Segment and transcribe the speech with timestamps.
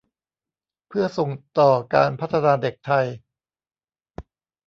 [0.87, 1.29] เพื่อส่ง
[1.59, 3.05] ต่อการพัฒนาเด็กไทย